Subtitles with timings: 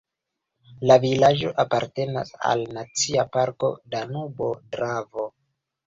[0.91, 5.33] La vilaĝo apartenas al Nacia parko Danubo-Dravo.